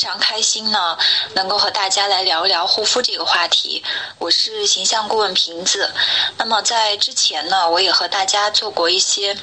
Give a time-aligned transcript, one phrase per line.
[0.00, 0.96] 非常开心呢，
[1.34, 3.84] 能够和大家来聊一聊护肤这个话题。
[4.16, 5.92] 我是形象顾问瓶子。
[6.38, 9.36] 那么在之前呢，我也和大家做过一些。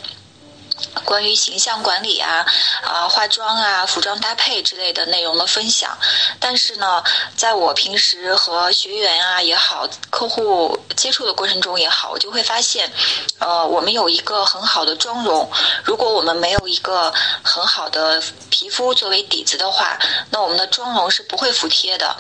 [1.06, 2.46] 关于形象管理啊、
[2.84, 5.98] 啊化妆啊、服装搭配之类的内容的分享，
[6.40, 7.04] 但是呢，
[7.36, 12.92] 在我平时和学员啊也好、客户接触的过程中也好，我就会发现，
[13.40, 15.50] 呃，我们有一个很好的妆容，
[15.84, 19.98] 如果我们没有一个很好的皮肤作为底子的话，
[20.32, 22.16] 那我们的妆容是不会服帖的。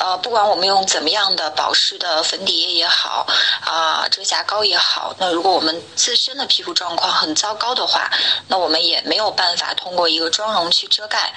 [0.00, 3.26] 呃，不管我们用怎么样的保湿的粉底液也好，
[3.60, 8.10] 啊，遮瑕膏也好，那如果我们自身的皮肤状况很糟糕的话，
[8.48, 11.32] 那我们也没有办法通过一个妆容去遮盖。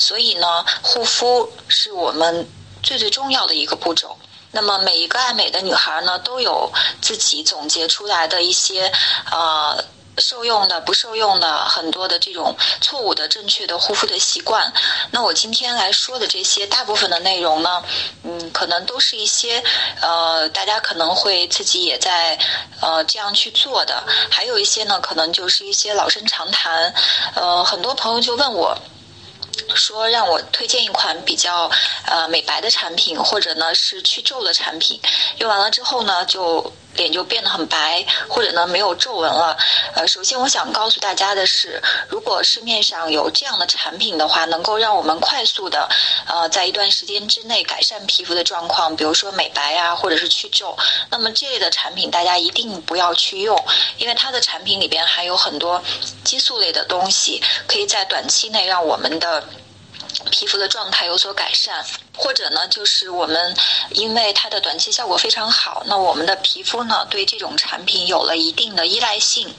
[0.00, 2.44] 所以呢，护肤是我们
[2.82, 4.18] 最最重要的一个步骤。
[4.50, 8.92] 那么每一个爱美的女孩呢，都有自己总结出来的一些，
[9.30, 9.84] 呃。
[10.20, 14.72] 受用的、不受用的，很多的这种错误的、正确的护肤的习惯。
[15.10, 17.82] 那我今天来说的这些大部分的内容呢，
[18.24, 19.62] 嗯，可能都是一些
[20.00, 22.38] 呃，大家可能会自己也在
[22.80, 24.02] 呃这样去做的。
[24.30, 26.92] 还有一些呢，可能就是一些老生常谈。
[27.34, 28.76] 呃，很多朋友就问我。
[29.74, 31.70] 说让我推荐一款比较
[32.06, 34.98] 呃美白的产品，或者呢是去皱的产品，
[35.38, 39.56] 用完了之后呢就脸就变得很白，或者呢没有皱纹了。
[39.94, 45.88] 呃，首先我想告诉大家的是，如果市面上有这样的产品的话，能够让我们快速的
[46.26, 50.76] 呃在一段时间之内改善皮肤的状况，比如说美白啊，或者是去皱，
[51.10, 53.56] 那么这类的产品大家一定不要去用，
[53.96, 55.82] 因为它的产品里边还有很多
[56.24, 59.42] 激素类的东西，可以在短期内让我们的。
[60.30, 61.84] 皮肤的状态有所改善，
[62.16, 63.56] 或者呢，就是我们
[63.90, 69.54] 因为它的短期效果非常好，那我们的皮肤呢对这种产品有了一定的依赖性。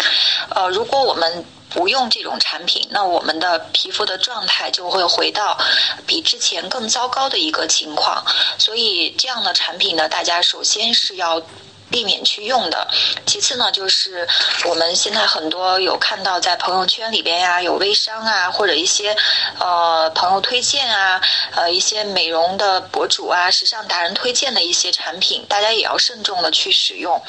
[0.49, 5.57] 呃，如果我们不用这种产品，那我们的皮肤的状态就会回到
[6.05, 8.25] 比之前更糟糕的一个情况。
[8.57, 11.41] 所以这样的产品呢，大家首先是要。
[11.89, 12.87] 避免去用的。
[13.25, 14.27] 其次呢，就是
[14.65, 19.15] 我们现在很多有看到在朋友圈里边呀，有微商啊，或者一些
[19.59, 21.21] 呃朋友推荐啊，
[21.55, 27.21] 呃一些美容的博主啊、时尚达人推荐的一些产品，大家也要慎重的去使用。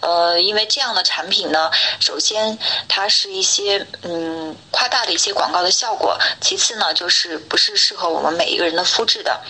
[0.00, 9.40] 呃，因为这样的产品呢，首先它是一些嗯夸大的一些广告的效果，其次呢，就是不是适合我们每一个人的肤质的。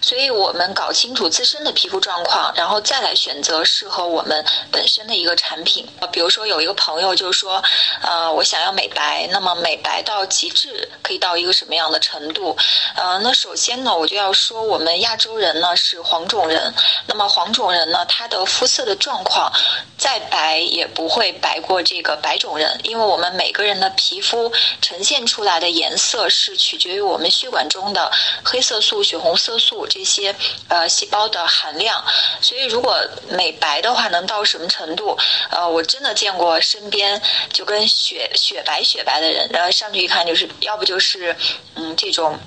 [0.00, 5.86] 所以我们搞清楚自身的皮肤状况，然后再来选择适合我们本身的一个产品。
[6.12, 7.62] 比如说有一个朋友就说，
[8.02, 12.56] 呃，我想要美白，那么美白到极致可以到一个什么样的程度？
[12.94, 16.72] 呃，那首先呢，我就要说我们亚洲人呢是黄种人，
[17.06, 19.52] 那么黄种人呢，他的肤色的状况
[19.98, 28.10] 再白也不会白过这个白种人，因为我们每个人的皮肤呈现出来的颜色是取决于我们血管中的
[28.44, 29.63] 黑色素、血红色素。
[29.64, 30.34] 素这些
[30.68, 32.04] 呃细胞的含量，
[32.40, 32.94] 所以如果
[33.30, 35.16] 美白的话能到什么程度？
[35.50, 37.20] 呃，我真的见过身边
[37.52, 41.34] 就跟雪雪白雪白的人，然后上去一看就是要不就是
[41.74, 42.38] 嗯这种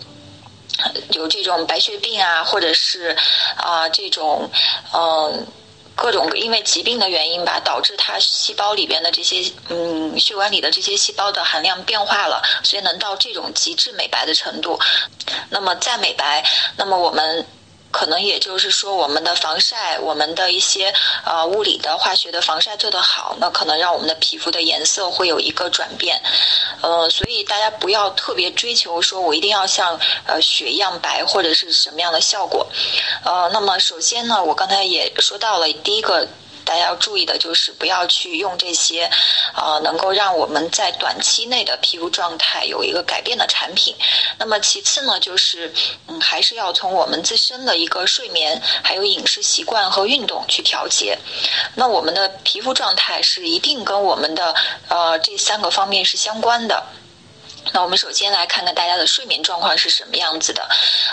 [1.11, 3.15] 有这种白血病啊，或者是
[3.57, 4.49] 啊这种
[4.93, 5.47] 嗯。
[5.97, 14.79] 各种因为疾病的原因吧，导致它细胞里边的这些嗯血管里的这些细胞的含量变化了，所以能到这种极致美白的程度。
[15.49, 16.45] 那么再美白，
[16.77, 17.45] 那么我们。
[17.91, 20.93] 可能也就是说，我们的防晒，我们的一些
[21.25, 26.21] 呃物理的、化学的防晒做得好，那可能让我们的皮肤的颜色会有一个转变。
[26.81, 32.67] 呃，所以大家不要特别追求说我一定要像呃雪一样白或者是什么样的效果。
[33.23, 36.27] 呃，那么首先呢，我刚才也说到了第一个。
[36.67, 39.09] 大家要注意的就是不要去用这些，
[39.55, 43.95] 呃，能够让我们在短期内的皮肤状态有一个改变的产品。
[44.37, 45.73] 那么其次呢，就是
[46.07, 51.17] 嗯，还是要从我们自身的一个睡眠、还有饮食习惯和运动去调节。
[51.75, 54.53] 那我们的皮肤状态是一定跟我们的
[54.89, 56.83] 呃这三个方面是相关的。
[57.73, 60.67] 那我们首先来看看大家的睡眠状况是什么样子的。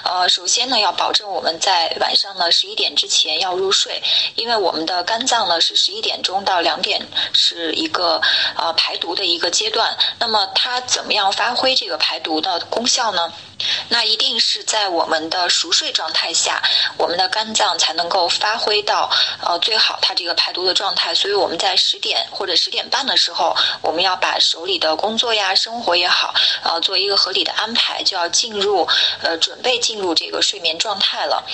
[0.05, 4.03] 呃，首先呢，要保证我们在晚上呢十一点之前要入睡，
[4.37, 8.21] 因为我们的肝脏呢是十一点钟到两点是一个
[8.57, 9.97] 呃排毒的一个阶段。
[10.19, 13.33] 那么它怎么样发挥这个排毒的功效呢？
[13.89, 16.63] 那一定是在我们的熟睡状态下，
[16.97, 19.11] 我们的肝脏才能够发挥到
[19.43, 21.15] 呃最好它这个排毒的状态。
[21.15, 28.89] 所以我们在十点或者十点半的时候，我们要把手里的工作呀、生活也好，呃，做一个合理的安排，就要进入
[29.23, 31.45] 呃准备进入这个睡眠状态了。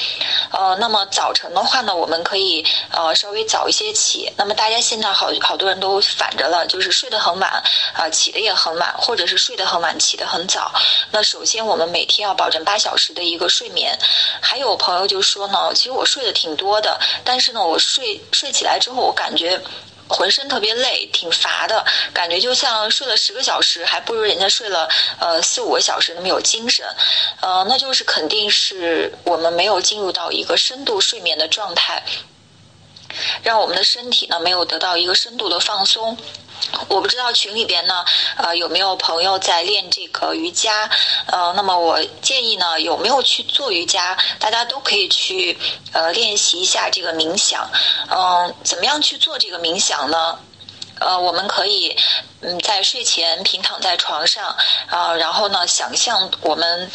[0.50, 4.32] 呃，那么早晨的话呢，我们可以呃稍微早一些起。
[4.37, 7.62] 那么大家现在好好多人都反着了，就是睡得很晚
[7.93, 10.73] 啊，起的也很晚，或者是睡得很晚，起得很早。
[11.11, 13.98] 那首先我们每天要保证八小时的一个睡眠。
[14.40, 19.60] 还有朋友就说呢，其实我睡得挺多的，但是呢，我睡睡起来之后，我感觉
[20.08, 24.88] 浑身特别累，挺乏的，感觉就像睡了十个小时，还不如人家睡了
[25.20, 26.84] 呃四五个小时那么有精神。
[27.40, 32.02] 呃，那就是肯定是我们没有进入到一个深度睡眠的状态，
[33.42, 36.16] 让我们的身体呢没有得到一个深度的放松。
[36.88, 38.04] 我不知道群里边呢，
[38.36, 40.88] 呃，有没有朋友在练这个瑜伽？
[41.26, 44.16] 呃，那么我建议呢，有没有去做瑜伽？
[44.38, 45.58] 大家都可以去
[45.92, 47.70] 呃练习一下这个冥想。
[48.08, 50.38] 嗯，怎么样去做这个冥想呢？
[51.00, 51.96] 呃，我们可以
[52.40, 54.54] 嗯在睡前平躺在床上
[54.88, 56.90] 啊，然后呢，想象我们。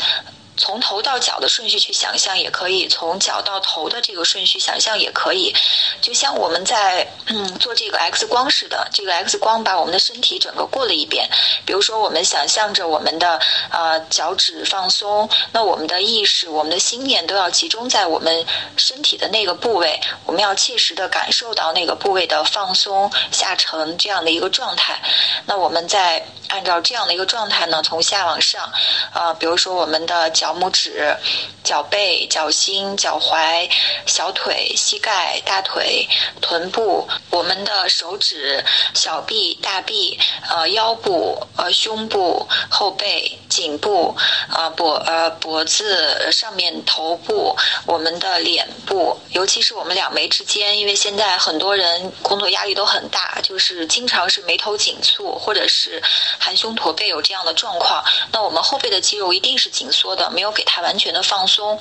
[0.58, 5.54] 从头到脚的顺序去想象也可以，从脚到头的这个顺序想象也可以，
[6.02, 11.30] 就像我们在嗯做这个 X 光似的，这个 X 光把我们的身体整个过了一遍。
[11.66, 18.46] 比如说，我们想象着我们的呃脚趾放松，那我们的意识、我们的心念都要集中在我们
[18.78, 25.02] 身体的那个部位，我们要切实的感受到那个部位的放松下沉这样的一个状态。
[25.46, 26.26] 那我们在。
[26.50, 28.72] 按照这样的一个状态呢，从下往上，
[29.12, 31.18] 啊，比如说我们的脚小拇指、
[31.64, 33.68] 脚背、脚心、脚踝、
[34.06, 36.08] 小腿、膝盖、大腿、
[36.40, 38.64] 臀部，我们的手指、
[38.94, 44.16] 小臂、大臂，呃，腰部、呃，胸部、后背、颈部，
[44.50, 47.56] 啊，脖呃脖子上面、头部，
[47.86, 56.02] 我们的脸部，尤其是我们两眉之间，因为现在很多人工作压力都很大，就是经常是眉头紧蹙，或者是。
[56.38, 61.80] 含胸驼背有这样的状况，那我们后背的肌肉一定是紧缩的，没有给它完全的放松。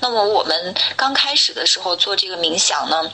[0.00, 3.10] 那么我们刚开始的时候做这个冥想呢？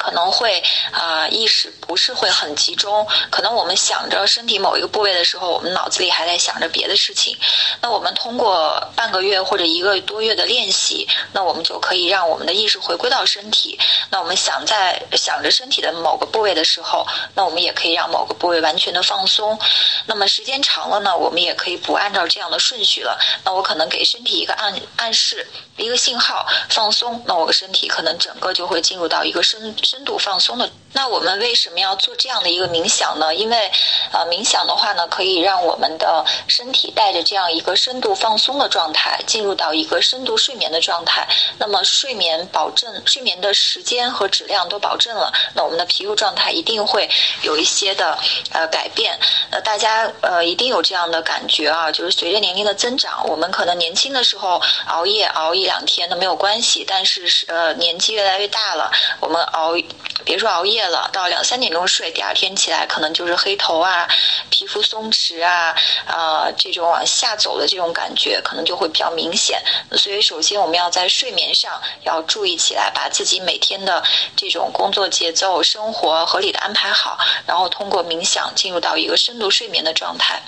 [0.00, 0.62] 可能会
[0.92, 3.06] 啊，意识不是会很集中。
[3.28, 7.36] 可能我们想着身体某一个部位的时候，我们脑子里还在想着别的事情。
[7.82, 13.78] 那我们通过半个月或者一个多月的练习，那我们就可以让我们的意识回归到身体。
[14.10, 19.58] 那我们想在想着身体的某个部位的时候，那我们也可以让某个部位完全的放松。
[20.06, 23.18] 那么时间长了呢，我们也可以不按照这样的顺序了。
[23.44, 25.46] 那我可能给身体一个暗暗示，
[25.80, 27.22] 一个信号，放松。
[27.26, 29.74] 那我的身体可能整个就会进入到一个深。
[29.82, 33.34] 深度放松的，那我们为什么要做这样的一个冥想呢？
[33.34, 33.70] 因为，
[34.12, 41.26] 呃，冥想的话呢，可以让我们的身体带着这样一个深度放松的状态，进入到一个深度睡眠的状态。
[41.58, 47.08] 那么睡眠保证睡眠的时间和质量都保证了，那我们的皮肤状态一定会
[47.42, 48.18] 有一些的
[48.52, 49.18] 呃改变。
[49.50, 58.90] 呃，大家呃一定有这样的感觉啊，就是随着年龄的增长，我们可能年轻的时候熬夜熬一两天都没有关系，但是是呃年纪越来越大了，
[59.20, 59.76] 我们熬。
[60.22, 64.08] 别说熬夜夜了，到两三点钟睡，第二天起来可能就是黑头啊，
[64.48, 69.62] 皮肤松弛啊，呃，这种往下走的这种感觉可能就会比较明显。
[69.92, 74.02] 所以，首先我们要在睡眠上要注意起来，把自己每天的
[74.34, 80.40] 这种工作节奏、生活合理的安排好，然后通过冥想进入到一个深度睡眠的状态。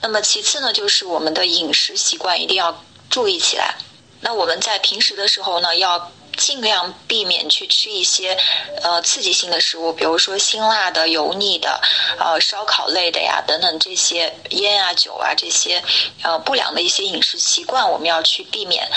[0.00, 3.74] 那么，其次呢，就是我们的饮食习惯一定要注意起来。
[4.20, 6.12] 那我们在平时的时候呢，要。
[6.36, 8.36] 尽量避免去吃一些
[8.82, 11.80] 呃刺激性的食物，比如说辛辣的、油腻的、
[12.18, 15.82] 呃烧烤类的呀等等这些烟啊酒啊这些
[16.22, 18.88] 呃不良的一些饮食习惯，我们要去避免。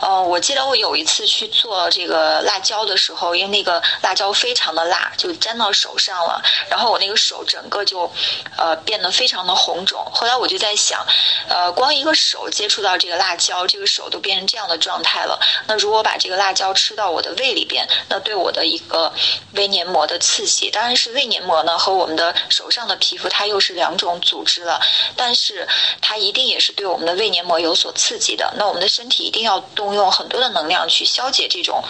[0.00, 8.10] 呃，我记得我有一次去做这个辣椒的时候，因为那个辣椒非常的辣，就粘到手上了，然后我那个手整个就
[8.56, 10.04] 呃变得非常的红肿。
[10.12, 11.06] 后来我就在想，
[11.48, 16.94] 呃，光一个手接触到这个辣椒，这个手都变成这样的状态了，那如果把这个辣椒吃。
[17.00, 19.10] 到我的胃里边，那对我的一个
[19.54, 24.78] 胃黏膜的刺激，当然是胃黏膜呢和我们的手上的皮肤它又是两种组织了，
[25.16, 25.66] 但是
[26.02, 28.52] 它一定也是对我们的胃黏膜有所刺激的。
[28.58, 31.82] 那我们的身体一定要动用很多的能量去消解这种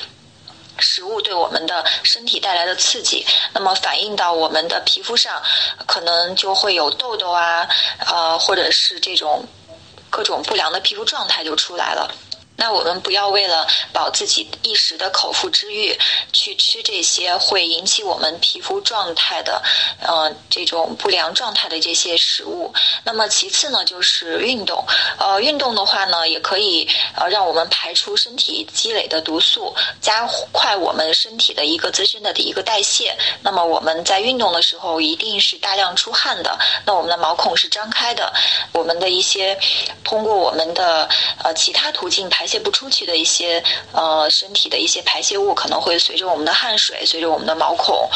[0.79, 5.43] 食物对我们的身体带来的刺激，那么反映到我们的皮肤上，
[5.87, 7.67] 可能就会有痘痘啊，
[8.07, 9.45] 呃，或者是这种
[10.09, 12.15] 各种不良的皮肤状态就出来了。
[12.61, 15.99] 那我们不要为了保自己一时的口腹之欲，
[16.31, 19.63] 去吃这些会引起我们皮肤状态的，
[20.03, 22.75] 呃，这种不良状态的这些食物。
[23.03, 24.85] 那么其次呢，就是运动。
[25.19, 26.87] 呃，运动的话呢，也可以
[27.17, 33.17] 呃让我们排出身体积累的毒素，加快我们身体的一个自身的一个代谢。
[33.41, 36.59] 那么我们在运动的时候，一定是大量出汗的。
[36.85, 38.31] 那我们的毛孔是张开的，
[38.73, 39.59] 我们的一些
[40.05, 41.09] 通过我们的
[41.43, 42.47] 呃其他途径排。
[42.51, 48.11] 泄不出去的一些呃身体的一些排泄物，可能会随着我们的汗水，随着我们的毛孔，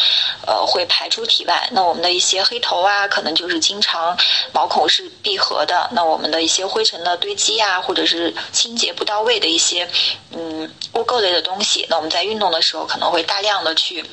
[0.45, 1.69] 呃会排出体外。
[1.71, 4.19] 那我们的一些黑头啊，可能就是经常
[4.53, 5.89] 毛孔是闭合的。
[5.93, 9.89] 那我们的一些灰尘的堆积啊，或者是清洁不到位的一些
[10.33, 14.05] 嗯污垢类的东西，那我们在运动的时候可能会大量的去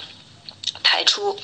[0.83, 1.35] 排出。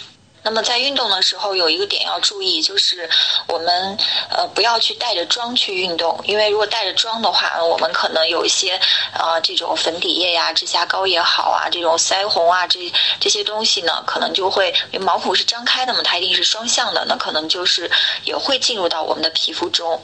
[0.48, 3.10] 那么在运动的时候，有一个点要注意，就是
[3.50, 3.98] 我们
[4.30, 8.80] 呃不要去带着妆去运动，因为如果带着妆的话，我们可能有一些
[9.12, 12.80] 啊这种粉底液呀、指甲膏也好啊，这种腮红啊这
[13.20, 17.92] 这些东西呢，可能就会因为毛孔是张开的嘛，它一定是双向的，那可能就是
[18.24, 20.02] 也会进入到我们的皮肤中。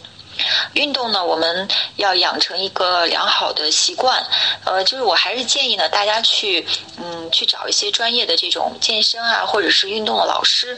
[0.74, 4.26] 运动呢，我们要养成一个良好的习惯，
[4.66, 6.66] 呃，就是我还是建议呢，大家去，
[6.98, 10.78] 嗯，去找一些专业的这种健身啊，或者是运动的老师。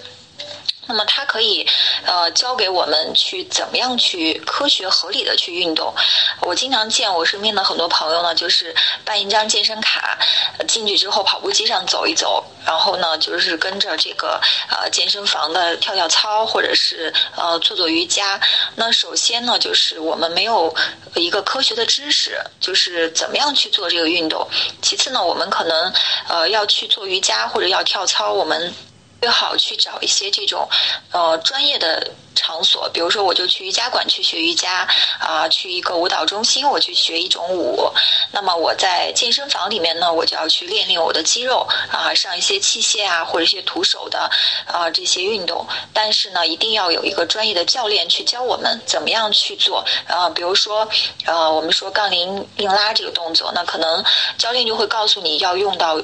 [0.87, 1.67] 那么它可以，
[2.05, 5.93] 呃，教给我们去怎么样去科学合理的去运动。
[6.41, 8.73] 我经常见我身边的很多朋友呢，就是
[9.03, 10.17] 办一张健身卡，
[10.67, 14.39] 进去之后跑步机上走一走，然后呢，就是跟着这个
[14.69, 18.39] 呃健身房的跳跳操，或者是呃做做瑜伽。
[18.75, 20.73] 那首先呢，就是我们没有
[21.15, 24.47] 一个科学的知识，就是怎么样去做这个运动。
[24.81, 25.91] 其次呢，我们可能
[26.27, 28.73] 呃要去做瑜伽或者要跳操，我们。
[29.21, 30.67] 最好去找一些这种，
[31.11, 34.87] 呃，专业的场所，比如说，我就去瑜伽馆去学瑜伽，
[35.19, 37.89] 啊，去一个舞蹈中心，我去学一种舞。
[38.31, 44.29] 那么我在健身房里面呢，我就要去练练我的肌肉，啊，上一些器械啊，或者一些徒手的，
[44.67, 45.65] 啊，这些运动。
[45.91, 49.83] 但是呢，一定要有一个专业的教练去教我们怎么样去做。
[50.07, 50.87] 啊，比如说，
[51.25, 54.05] 呃，我们说杠铃硬拉这个动作，那可能
[54.37, 55.99] 教练就会告诉你要用到。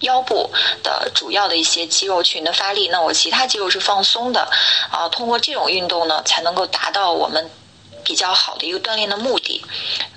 [0.00, 0.50] 腰部
[0.82, 4.48] 的主要的一些肌肉群的发力，那我其他肌肉是放松的，
[4.90, 7.50] 啊，通过这种运动呢，才能够达到我们
[8.06, 9.60] 比较好的一个锻炼的目的。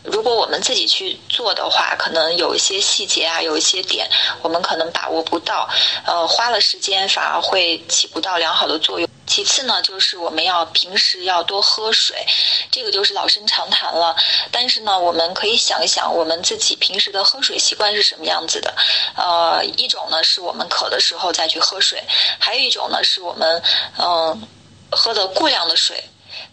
[0.04, 4.08] 如果我们自己去做的话，可能有一些细节啊，有一些点，
[4.44, 5.68] 我们可能把握不到，
[6.06, 9.10] 呃，花了时间反而会起不到良好的作用。
[9.26, 12.26] 其次呢，就是我们要平时要多喝水，
[12.72, 14.16] 这个就是老生常谈了。
[14.52, 18.74] 但是呢，我们可以想一想，我们自己平时的喝水习惯是什么样子的？
[19.16, 22.04] 呃，一种呢是我们渴的时候再去喝水，
[22.40, 23.62] 还有一种呢是我们
[23.98, 24.48] 嗯
[24.92, 26.04] 喝的过量的水。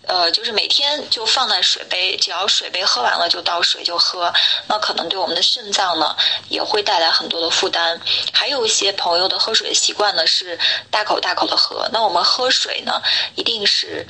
[0.07, 4.33] 呃，就是每天就放在水杯，只要水杯喝完了就倒水就喝，
[4.69, 6.17] 那可能对我们的肾脏呢
[6.49, 8.01] 也会带来很多的负担。
[8.33, 10.59] 还有一些朋友的喝水习惯呢是
[10.91, 13.03] 大口大口的喝，那我们喝水呢
[13.35, 14.07] 一定是。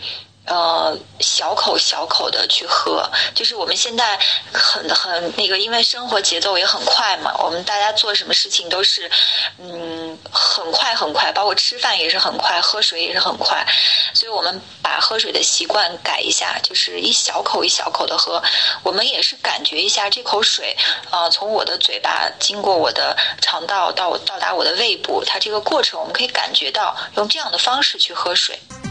[0.46, 4.16] 呃，小口小口的去喝，就是我们现在
[4.52, 9.10] 很很那个，因为生活节奏也很快嘛，我们大家做什么事情都是，
[9.58, 13.66] 嗯，很快很快，包括吃饭也是很快，喝水也是很快，
[14.14, 18.40] 所以我们把喝水的习惯改一下，就是一小口一小口的喝，
[18.84, 20.76] 我们也是感觉一下这口水，
[21.10, 28.56] 啊，从我的嘴巴经过我的肠道到我到达我的胃部，它这个过程我们可以感觉到，用这样的方式去喝水。